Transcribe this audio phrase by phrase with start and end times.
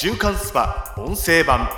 [0.00, 0.94] 週刊 SPA!
[0.96, 1.68] 音声版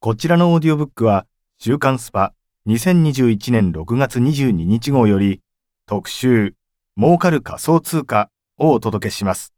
[0.00, 1.24] こちらのオーディオブックは、
[1.56, 2.34] 週刊 SPA!
[2.66, 5.40] 2021年6月22日号より、
[5.86, 6.56] 特集、
[6.98, 8.28] 儲かる仮想通貨
[8.58, 9.54] をお届けします。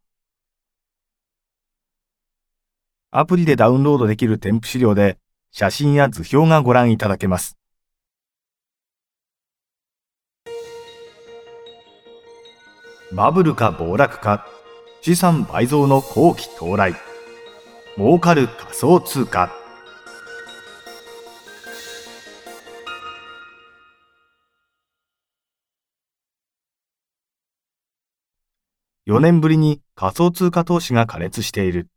[3.12, 5.16] アプリでダウンロードできる添付資料で、
[5.52, 7.56] 写真や図表がご覧いただけます。
[13.14, 14.44] バブルか暴落か、
[15.00, 16.96] 資産倍増の後期到来。
[17.96, 19.52] 儲かる仮想通貨。
[29.06, 31.88] 4年ぶりに仮想通貨投資が過熱している。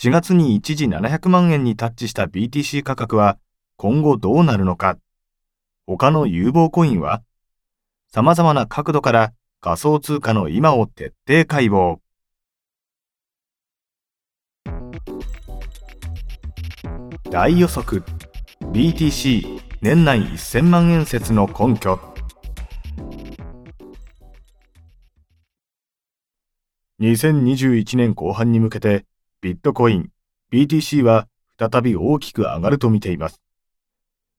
[0.00, 3.38] 4月に一時700万円にタッチした BTC 価格は
[3.76, 4.98] 今後どうなるのか。
[5.86, 7.22] 他の有望コインは
[8.10, 9.32] 様々な角度から
[9.64, 11.96] 仮想通貨の今を徹底解剖。
[17.30, 18.02] 大予測。
[18.60, 21.98] BTC 年内1000万円説の根拠。
[27.00, 29.06] 2021年後半に向けて
[29.40, 30.10] ビットコイン。
[30.52, 31.26] BTC は
[31.58, 33.40] 再び大きく上がると見ています。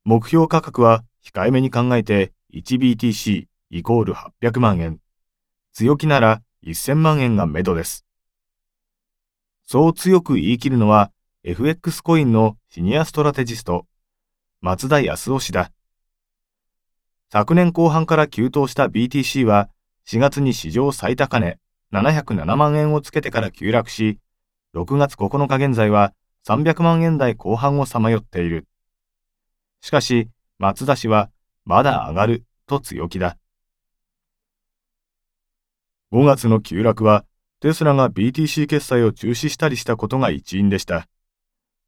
[0.04, 5.00] 目標価格は控えめに考えて 1BTC イコール800万円。
[5.78, 8.06] 強気なら1000万円が目処です
[9.66, 11.12] そう強く言い切るのは
[11.44, 13.86] FX コインのシニアストラテジスト、
[14.62, 15.72] 松田康夫氏だ。
[17.30, 19.70] 昨年後半から急騰した BTC は
[20.08, 21.60] 4月に史上最高値
[21.92, 24.18] 707万円をつけてから急落し、
[24.76, 26.14] 6月9日現在は
[26.48, 28.66] 300万円台後半をさまよっている。
[29.82, 31.30] しかし、松田氏は
[31.66, 33.38] まだ上がると強気だ。
[36.16, 37.26] 5月の急落は
[37.60, 41.10] テスラが BTC 決済を中止したりしたことが一因でした。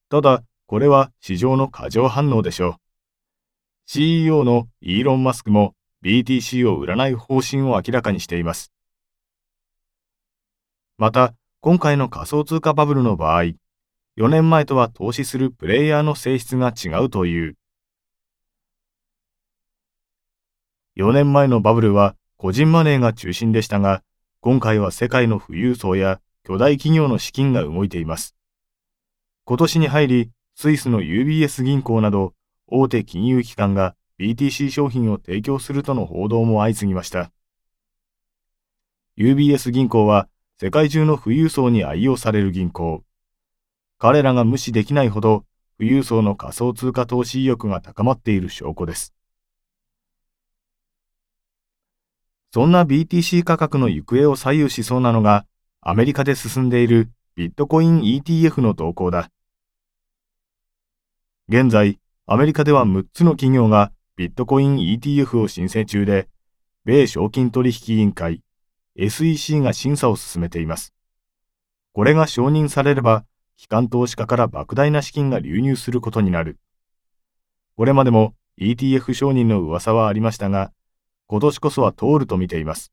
[0.10, 2.76] ただ、これは市場の過剰反応でしょう。
[3.86, 8.74] CEO のイーロン・マスクも BTC を売らない方針を明らかにしています。
[10.98, 13.58] また、今回の仮想通貨バブルの場合、4
[14.28, 17.56] 年前とは投資するプレイヤーの性質が違うという。
[20.98, 24.04] 4年前のバブルは個人マネーが中心でしたが、
[24.40, 28.36] 今回は世界の富裕層や巨大企業の資金が動いています。
[29.46, 32.34] 今年に入り、スイスの UBS 銀行など
[32.68, 37.32] 大手金融機関が BTC 商品を提供するとの報道も相次ぎました。
[39.18, 40.30] UBS 銀行は
[40.62, 43.04] 世界中の富裕層に愛用される銀行。
[43.98, 45.46] 彼らが無視できないほど
[45.80, 49.17] 富裕層の仮想通貨投資意欲が高まっている証拠です。
[52.58, 55.46] そんな BTC 価格の行方を左右しそうなのが
[55.80, 59.30] アメリカで進んでいるビットコイン ETF の動向だ。
[61.50, 66.30] 現在、アメリカでは6つの企業がビットコイン ETF を申請中で、
[66.84, 68.42] 米証金取引委員会
[68.96, 70.96] SEC が審査を進めています。
[71.94, 73.24] これが承認されれば、
[73.58, 76.58] 機関投資家から莫大な資金が流入することになる。
[77.76, 80.72] これまでも ETF 承認の噂はありましたが、
[81.28, 82.92] 今年こそは通ると見ています。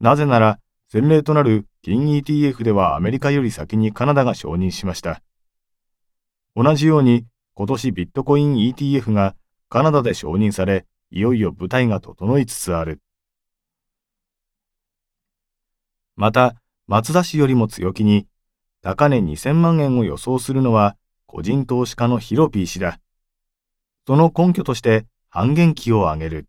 [0.00, 5.22] なぜなら、先例となる金 ETF ではアメリカより先にカナダが承認しました。
[6.54, 9.34] 同じように今年ビットコイン ETF が
[9.68, 13.00] カナダで承認され、いよいよ舞台が整いつつある。
[16.16, 16.54] また、
[16.86, 18.26] 松田氏よりも強気に、
[18.82, 20.96] 高値2000万円を予想するのは
[21.26, 23.00] 個人投資家のヒロピー氏だ。
[24.06, 26.48] その根拠として半減期を挙げる。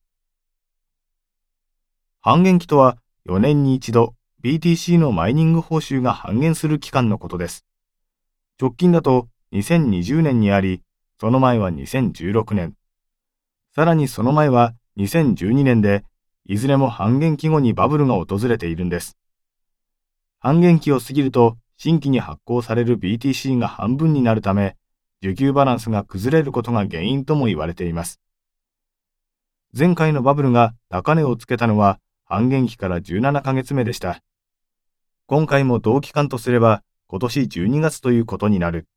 [2.22, 2.98] 半減期とは
[3.30, 4.14] 4年に一度
[4.44, 7.66] BTC のマイニング報酬が半減する期間のことです。
[8.60, 10.82] 直近だと2020年にあり、
[11.18, 12.76] その前は2016年。
[13.74, 16.04] さらにその前は2012年で、
[16.46, 19.18] いずれも半減期後にバブルが訪れているんです。
[20.40, 24.76] 半減期を過ぎると、新規に発行される BTC が半分になるため、
[25.24, 28.20] 需給バランスが崩れることが原因とも言われています。
[29.78, 32.00] 前回のバブルが高値をつけたのは
[32.32, 34.22] 半減期から17ヶ月目でした。
[35.26, 38.88] 今回も同期間とすれば今年12月ということになる。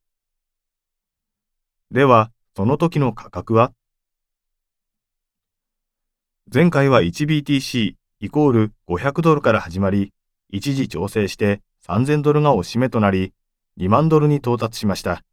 [1.90, 3.73] では、その時の価格は？
[6.52, 10.12] 前回は 1BTC イコール500ドルから始まり、
[10.50, 13.32] 一時調整して3000ドルがおしめとなり、
[13.79, 15.25] 2万ドルに到達しました。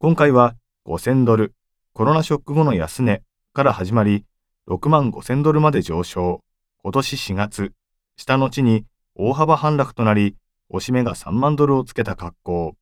[0.00, 1.54] 今回は5000ドル、
[1.92, 3.22] コロナショック後の安値
[3.52, 4.24] から始まり、
[4.66, 6.42] 6万5000ドルまで上昇。
[6.84, 7.72] 今年4月、
[8.16, 8.84] した後に
[9.16, 10.36] 大幅反落となり、
[10.68, 12.76] おしめが3万ドルをつけた格好。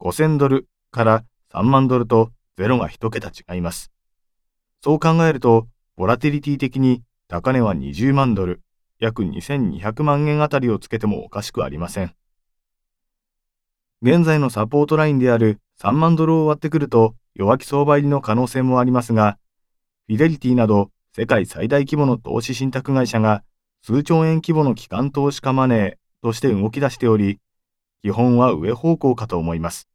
[0.00, 3.92] 5000ドルから3万ドルとゼロが1桁違います。
[4.82, 8.62] そう考えると、ボラティリティ的に高値は20万ドル、
[8.98, 12.14] 約2200万円あたりをつけてもおかしくありません。
[14.02, 19.38] 現在のサポートラインである3万ドルを割ってくると弱気相場入りの可能性もありますが、
[20.08, 23.42] フィデリティなど世界最大規模の投資信託会社が
[23.82, 27.40] 数兆円規模の機関投資家マネーとして動き出しており、
[28.02, 29.88] 基本は上方向かと思います。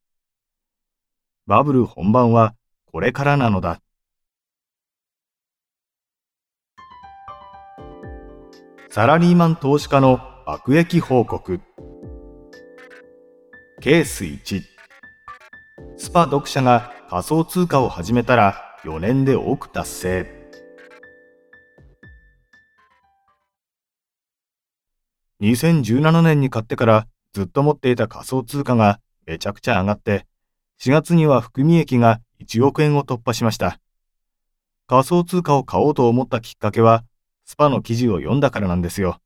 [1.48, 2.54] バブル本番は
[2.86, 3.80] これからなのだ。
[8.90, 11.62] サラリーマン投資家の爆益報告。
[13.82, 14.62] ケース1。
[15.98, 20.45] スパ読者が仮想通貨を始めたら4年で億達成。
[25.46, 30.26] 2017年に買ってからずっと持っていた仮想通貨がめちゃくちゃ上がって、
[30.82, 33.80] 4月には含み益が1億円を突破しました。
[34.88, 37.04] 仮想通貨を買おうと思ったきっかけは、
[37.46, 39.20] スパの記事を読んだからなんですよ。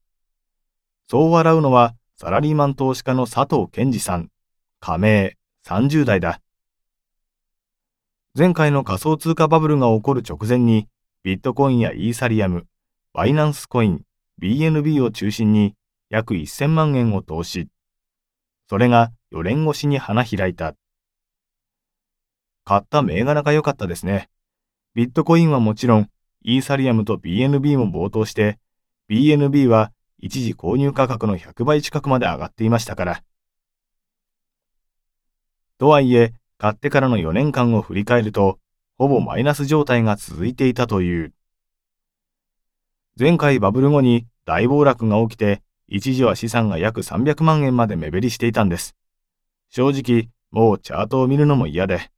[1.08, 4.30] そう笑うのは、サラリーマン投資家の佐藤健二さん、
[4.82, 6.42] 加盟30代だ。
[8.38, 10.90] 前回の仮想通貨バブルが起こる直前に、
[11.24, 12.68] ビットコインやイーサリアム、
[13.14, 14.02] バイナンスコイン、
[14.42, 15.76] BNB を中心に
[16.10, 17.68] 約1000万円を投資。
[18.68, 20.76] それが4年越しに花開いた。
[22.66, 24.30] 買った銘柄が良かったですね。
[24.96, 26.10] ビットコインはもちろん、
[26.44, 28.60] イーサリアムと BNB も暴騰して、
[29.10, 33.24] BNB は一時購入価格の100倍近くまで上がっていましたから。
[35.78, 38.60] とはいえ、買ってからの4年間を振り返ると、
[38.98, 41.34] ほぼマイナス状態が続いていたという。
[43.18, 48.96] 前回バブル後に大暴落が起きて、一時は資産が約300万円まで目減りしていたんです。
[49.72, 52.12] 正直、もうチャートを見るのも嫌で、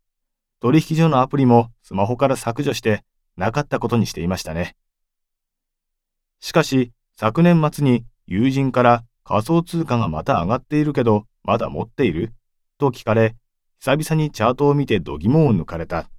[0.59, 3.03] 取引所のアプリもスマホから削除して
[3.37, 4.75] なかったことにしていましたね。
[6.39, 12.33] しかし、昨年末に友人から仮想通貨がまた上がっているけど、まだ持っている？
[12.77, 13.35] と聞かれ、
[13.79, 16.09] 久々にチャートを見て度肝を抜かれた。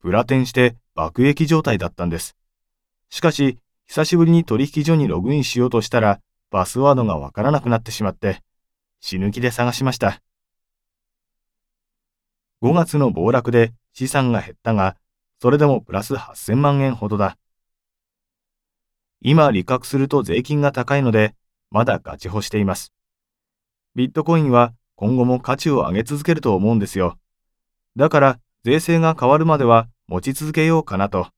[0.00, 2.36] プラテンして爆撃状態だったんです。
[3.10, 3.58] しかし、
[3.92, 6.18] 久しぶりに取引所にログインしようとしたら、
[6.50, 8.40] パスワードがわからなくなってしまって、
[9.00, 10.22] 死ぬ気で探しました。
[12.62, 14.96] 5月の暴落で資産が減ったが、
[15.42, 17.36] それでもプラス8000万円ほどだ。
[19.20, 21.34] 今利確すると税金が高いので、
[21.70, 22.94] まだガチホしています。
[23.94, 27.18] ビットコインは今後も価値を上げ続けると思うんですよ。
[27.96, 31.28] だから税制が変わるまでは持ち続けようかなと。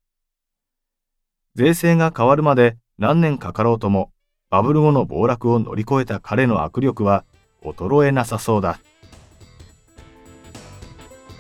[1.57, 4.11] 税制が変わるまで何年かかろうとも、
[4.51, 7.25] バブル後の暴落を乗り越えた彼の握力は
[7.63, 8.81] 衰えなさそうだ。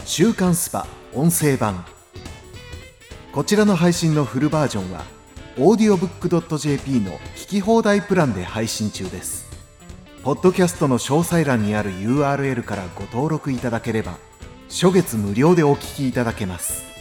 [0.05, 1.84] 週刊スパ音声版。
[3.32, 5.05] こちらの配信のフルバージョンは
[5.56, 9.50] audiobook.jp の聞き放題プランで配信中です。
[10.22, 14.17] ポッドキャストの詳細欄にある URL からご登録いただければ
[14.69, 16.94] 初月無料でお聞きいただけます。